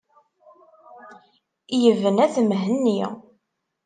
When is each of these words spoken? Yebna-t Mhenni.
Yebna-t 1.83 2.35
Mhenni. 2.47 2.99